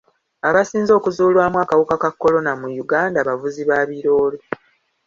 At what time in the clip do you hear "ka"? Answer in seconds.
2.01-2.09